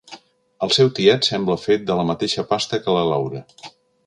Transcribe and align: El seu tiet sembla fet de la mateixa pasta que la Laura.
El 0.67 0.71
seu 0.77 0.89
tiet 0.99 1.29
sembla 1.29 1.57
fet 1.67 1.85
de 1.91 1.99
la 2.01 2.07
mateixa 2.13 2.47
pasta 2.55 2.81
que 2.87 2.97
la 2.99 3.05
Laura. 3.15 3.45